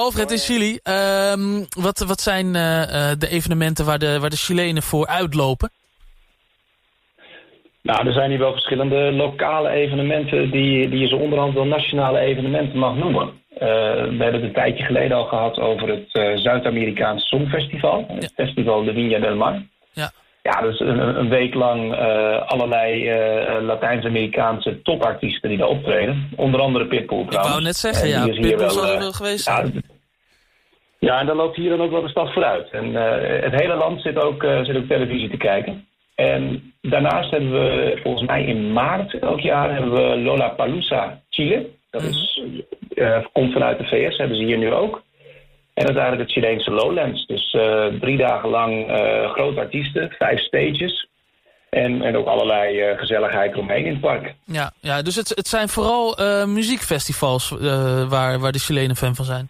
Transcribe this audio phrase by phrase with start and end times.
[0.00, 4.36] Alfred in Chili, ehm, wat, wat zijn eh, eh, de evenementen waar de, waar de
[4.36, 5.70] Chilenen voor uitlopen?
[7.82, 12.18] Nou, er zijn hier wel verschillende lokale evenementen die, die je zo onderhand wel nationale
[12.18, 13.28] evenementen mag noemen.
[13.52, 18.06] Uh, we hebben het een tijdje geleden al gehad over het uh, Zuid-Amerikaanse Songfestival.
[18.08, 19.62] Het festival de Viña del Mar.
[19.92, 20.10] Ja.
[20.42, 23.10] Ja, dus een, een week lang uh, allerlei
[23.62, 26.30] Latijns-Amerikaanse topartiesten die daar optreden.
[26.36, 27.46] Onder andere Pitbull trouwens.
[27.46, 29.64] Ik wou net zeggen, ja, Pitbull is wel, wel geweest ja,
[31.00, 32.70] ja, en daar loopt hier dan ook wel de stad vooruit.
[32.70, 32.94] En
[33.42, 35.88] het hele land zit ook, zit ook televisie te kijken.
[36.20, 41.66] En daarnaast hebben we volgens mij in maart elk jaar hebben we Lollapalooza Chile.
[41.90, 42.42] Dat is,
[42.94, 45.02] uh, komt vanuit de VS, hebben ze hier nu ook.
[45.74, 47.26] En dat is eigenlijk het Chileense Lowlands.
[47.26, 47.56] Dus
[48.00, 48.86] drie dagen lang
[49.32, 51.08] grote artiesten, vijf stages.
[51.70, 54.34] En, en ook allerlei gezelligheid omheen in het park.
[54.44, 57.54] Ja, ja dus het, het zijn vooral muziekfestivals
[58.08, 59.48] waar, waar de Chilenen fan van zijn.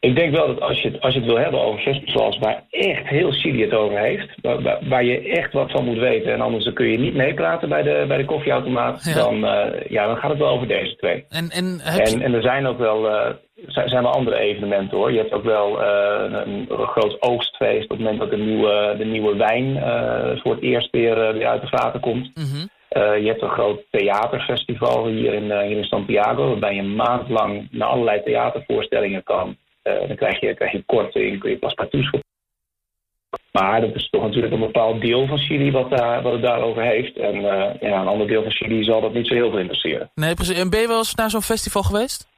[0.00, 2.62] Ik denk wel dat als je, het, als je het wil hebben over festivals waar
[2.70, 6.40] echt heel Chili het over heeft, waar, waar, je echt wat van moet weten, en
[6.40, 9.14] anders dan kun je niet meepraten bij de, bij de koffieautomaat, ja.
[9.14, 11.24] Dan, uh, ja, dan gaat het wel over deze twee.
[11.28, 13.28] En, en, en, en er zijn ook wel, uh,
[13.66, 15.12] zijn, wel andere evenementen hoor.
[15.12, 19.04] Je hebt ook wel uh, een, groot oogstfeest op het moment dat de nieuwe, de
[19.04, 19.80] nieuwe wijn
[20.40, 22.30] voor het eerst weer, weer uit de vaten komt.
[22.34, 22.68] Mm -hmm.
[23.22, 27.68] je hebt een groot theaterfestival hier in, hier in Santiago, waarbij je een maand lang
[27.70, 29.56] naar allerlei theatervoorstellingen kan.
[29.86, 32.20] Uh, dan krijg je, krijg je korting, kun je paspartouts voor.
[33.52, 36.82] Maar dat is toch natuurlijk een bepaald deel van Chili wat, daar, wat het daarover
[36.82, 37.16] heeft.
[37.16, 40.10] En uh, ja, een ander deel van Chili zal dat niet zo heel veel interesseren.
[40.14, 40.58] Nee, precies.
[40.58, 42.28] En ben je wel eens naar zo'n festival geweest?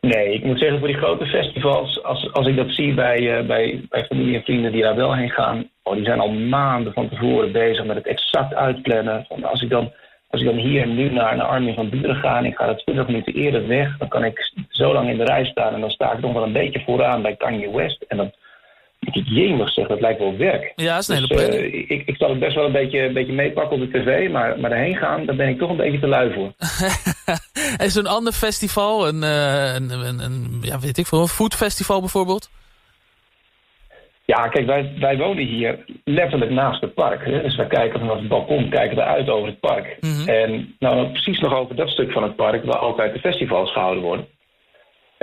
[0.00, 3.46] Nee, ik moet zeggen voor die grote festivals, als, als ik dat zie bij, uh,
[3.46, 6.92] bij, bij familie en vrienden die daar wel heen gaan, oh, die zijn al maanden
[6.92, 9.24] van tevoren bezig met het exact uitplannen.
[9.28, 9.92] Van als ik dan
[10.30, 12.76] als ik dan hier nu naar een arming van buren ga en ik ga er
[12.76, 15.90] 20 minuten eerder weg, dan kan ik zo lang in de rij staan en dan
[15.90, 18.04] sta ik nog wel een beetje vooraan bij Kanye West.
[18.08, 18.32] En dan
[18.98, 20.72] denk ik, jemig zeg, dat lijkt wel werk.
[20.76, 21.74] Ja, dat is een hele dus, planning.
[21.74, 24.30] uh, ik, ik zal het best wel een beetje, een beetje meepakken op de tv,
[24.30, 26.52] maar, maar daarheen gaan, daar ben ik toch een beetje te lui voor.
[27.84, 32.00] en zo'n ander festival, een, uh, een, een, een, ja, weet ik veel, een foodfestival
[32.00, 32.50] bijvoorbeeld?
[34.30, 37.24] Ja, kijk, wij, wij wonen hier letterlijk naast het park.
[37.24, 37.42] Hè?
[37.42, 39.96] Dus wij kijken vanaf het balkon kijken we uit over het park.
[40.00, 40.28] Mm -hmm.
[40.28, 44.02] En nou, precies nog over dat stuk van het park waar altijd de festivals gehouden
[44.02, 44.26] worden.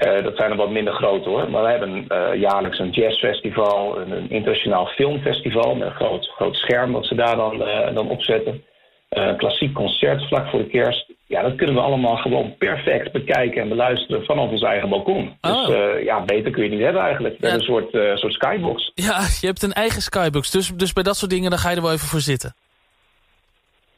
[0.06, 1.50] Uh, dat zijn er wat minder groot hoor.
[1.50, 6.56] Maar we hebben uh, jaarlijks een jazzfestival, een, een, internationaal filmfestival met een groot, groot
[6.56, 8.64] scherm dat ze daar dan, uh, dan opzetten.
[9.10, 11.07] Een klassiek concert vlak voor de kerst.
[11.28, 15.38] Ja, dat kunnen we allemaal gewoon perfect bekijken en beluisteren vanaf ons eigen balkon.
[15.42, 15.66] Oh.
[15.68, 17.38] Dus uh, ja, beter kun je niet hebben eigenlijk.
[17.40, 17.52] We Ja.
[17.52, 18.92] hebben een soort, uh, soort skybox.
[18.96, 20.52] Ja, je hebt een eigen skybox.
[20.52, 22.54] Dus, dus bij dat soort dingen dan ga je er wel even voor zitten.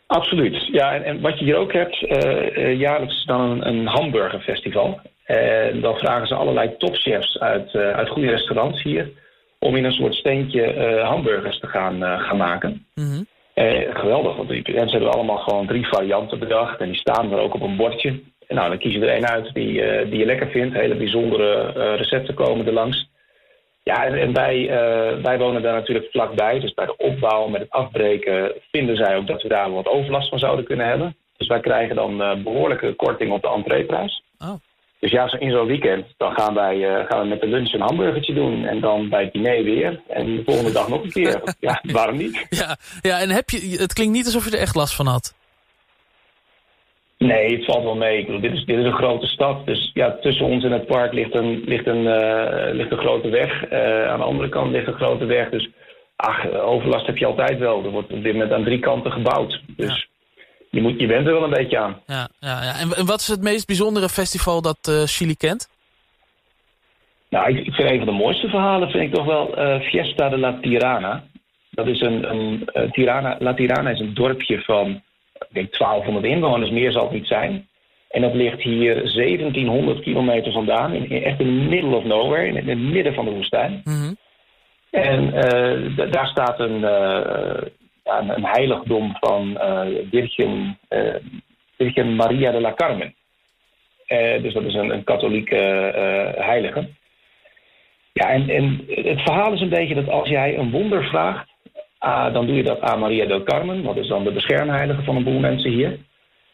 [0.08, 0.68] Absoluut.
[0.72, 5.00] Ja, en, en wat je hier ook hebt, uh, jaarlijks is dan een, een hamburgerfestival.
[5.26, 9.10] En dan vragen ze allerlei topchefs uit, uit goede restaurants hier...
[9.60, 10.64] om in een soort steentje
[11.04, 12.86] hamburgers te gaan, gaan maken.
[12.96, 13.28] Mm -hmm.
[13.60, 16.80] Eh, geweldig, want die mensen hebben allemaal gewoon drie varianten bedacht.
[16.80, 18.10] En die staan er ook op een bordje.
[18.48, 20.76] En nou, dan kies je er één uit die, uh, die je lekker vindt.
[20.76, 23.10] Hele bijzondere uh, recepten komen er langs.
[23.84, 24.68] Ja, en, en wij,
[25.22, 26.60] wij wonen daar natuurlijk vlakbij.
[26.60, 30.30] Dus bij de opbouw, met het afbreken, vinden zij ook dat we daar wat overlast
[30.30, 31.16] van zouden kunnen hebben.
[31.38, 34.24] Dus wij krijgen dan behoorlijke korting op de entreeprijs.
[34.40, 34.54] Oh.
[35.00, 37.82] Dus ja, in zo'n weekend dan gaan wij uh, gaan we met de lunch een
[37.82, 38.66] hamburgertje doen.
[38.66, 40.02] En dan bij het diner weer.
[40.08, 41.42] En de volgende dag nog een keer.
[41.60, 42.46] ja, waarom niet?
[42.50, 45.38] Ja, ja, en heb je, het klinkt niet alsof je er echt last van had.
[47.18, 48.20] Nee, het valt wel mee.
[48.20, 49.66] Ik bedoel, dit, is, dit is een grote stad.
[49.66, 53.30] Dus ja, tussen ons en het park ligt een, ligt een, uh, ligt een grote
[53.30, 53.72] weg.
[53.72, 55.50] Uh, aan de andere kant ligt een grote weg.
[55.50, 55.70] Dus
[56.16, 57.84] ach, overlast heb je altijd wel.
[57.84, 59.62] Er wordt op dit moment aan drie kanten gebouwd.
[59.68, 60.09] Dus...
[60.70, 62.02] Je, moet, je bent er wel een beetje aan.
[62.06, 62.80] Ja, ja, ja.
[62.80, 65.70] En, en wat is het meest bijzondere festival dat uh, Chili kent?
[67.30, 70.30] Nou, ik, ik, vind een van de mooiste verhalen vind ik toch wel uh, Fiesta
[70.30, 71.24] de la Tirana.
[71.70, 74.90] Dat is een, een uh, Tirana, La Tirana is een dorpje van,
[75.34, 77.68] ik denk 1200 inwoners, meer zal het niet zijn.
[78.10, 82.48] En dat ligt hier 1700 kilometer vandaan, in, in, echt in the middle of nowhere,
[82.48, 83.82] in, in het midden van de woestijn.
[83.84, 84.18] Mm -hmm.
[84.90, 85.32] En
[86.12, 86.84] daar staat een,
[88.18, 91.16] een, een heiligdom van uh, Virgin, uh,
[91.78, 93.16] Virgin Maria de la Carmen.
[94.08, 95.56] Uh, dus dat is een, een katholieke
[96.38, 96.88] heilige.
[98.14, 101.50] Ja, en, en het verhaal is een beetje dat als jij een wonder vraagt,
[102.34, 105.24] dan doe je dat aan Maria del Carmen, dat is dan de beschermheilige van een
[105.24, 105.98] boel mensen hier.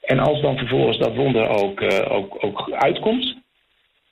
[0.01, 3.37] En als dan vervolgens dat wonder ook, ook, ook uitkomt,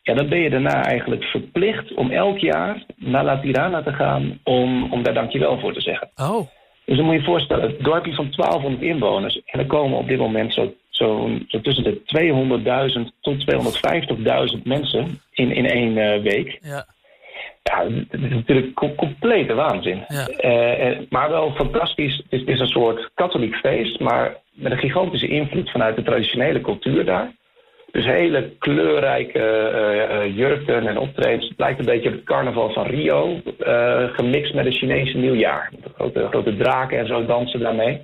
[0.01, 4.39] ja, dan ben je daarna eigenlijk verplicht om elk jaar naar La Tirana te gaan
[4.43, 6.09] om, om daar dankjewel voor te zeggen.
[6.15, 6.47] Oh.
[6.85, 9.41] Dus dan moet je je voorstellen, het dorpje van 1200 inwoners.
[9.45, 11.29] En er komen op dit moment zo zo
[11.61, 12.01] tussen de
[12.95, 13.45] 200.000 tot
[14.57, 16.59] 250.000 mensen in, in één uh, week.
[16.61, 16.85] Ja.
[17.63, 20.05] Ja, dat is natuurlijk co complete waanzin.
[20.07, 20.27] Ja.
[20.41, 22.17] Uh, maar wel fantastisch.
[22.17, 26.03] Het is, het is, een soort katholiek feest, maar met een gigantische invloed vanuit de
[26.03, 27.31] traditionele cultuur daar.
[27.93, 31.49] Dus hele kleurrijke uh, jurken en optredens.
[31.49, 33.41] Het lijkt een beetje op het carnaval van Rio,
[34.13, 35.71] gemixt met het Chinese nieuwjaar.
[35.95, 38.01] Grote, grote draken en zo dansen daarmee.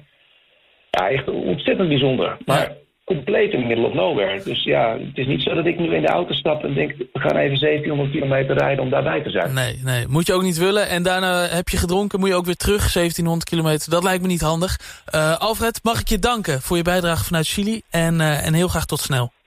[0.89, 2.37] Ja, echt ontzettend bijzonder.
[2.45, 2.77] Maar
[3.13, 4.43] compleet in middle of nowhere.
[4.43, 6.91] Dus ja, het is niet zo dat ik nu in de auto stap en denk...
[6.97, 9.53] we gaan even 1700 kilometer rijden om daarbij te zijn.
[9.53, 10.89] Nee, nee, moet je ook niet willen.
[10.89, 13.89] En daarna heb je gedronken, moet je ook weer terug, 1700 kilometer.
[13.89, 14.79] Dat lijkt me niet handig.
[15.15, 17.81] Uh, Alfred, mag ik je danken voor je bijdrage vanuit Chili.
[17.89, 19.31] En, en heel graag tot snel.